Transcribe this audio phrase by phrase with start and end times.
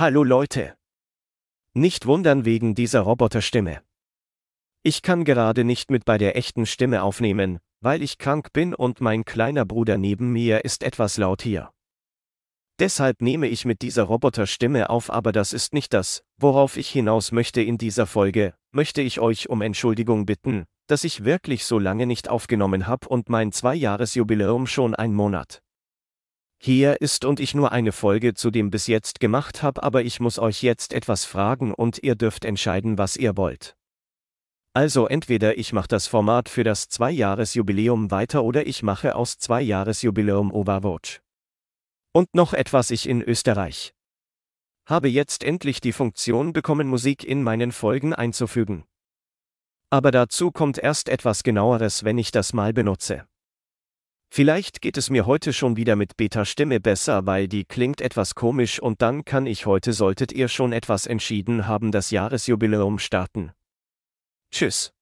[0.00, 0.78] Hallo Leute.
[1.74, 3.82] Nicht wundern wegen dieser Roboterstimme.
[4.82, 9.02] Ich kann gerade nicht mit bei der echten Stimme aufnehmen, weil ich krank bin und
[9.02, 11.70] mein kleiner Bruder neben mir ist etwas laut hier.
[12.78, 17.30] Deshalb nehme ich mit dieser Roboterstimme auf, aber das ist nicht das, worauf ich hinaus
[17.30, 22.06] möchte in dieser Folge, möchte ich euch um Entschuldigung bitten, dass ich wirklich so lange
[22.06, 25.60] nicht aufgenommen habe und mein Zweijahresjubiläum schon ein Monat.
[26.62, 30.20] Hier ist und ich nur eine Folge zu dem bis jetzt gemacht habe, aber ich
[30.20, 33.76] muss euch jetzt etwas fragen und ihr dürft entscheiden, was ihr wollt.
[34.74, 40.52] Also entweder ich mache das Format für das Zweijahresjubiläum weiter oder ich mache aus Zweijahresjubiläum
[40.52, 41.22] Overwatch.
[42.12, 43.94] Und noch etwas ich in Österreich.
[44.84, 48.84] Habe jetzt endlich die Funktion bekommen, Musik in meinen Folgen einzufügen.
[49.88, 53.24] Aber dazu kommt erst etwas genaueres, wenn ich das mal benutze.
[54.32, 58.80] Vielleicht geht es mir heute schon wieder mit Beta-Stimme besser, weil die klingt etwas komisch
[58.80, 63.50] und dann kann ich heute solltet ihr schon etwas entschieden haben das Jahresjubiläum starten.
[64.52, 64.92] Tschüss.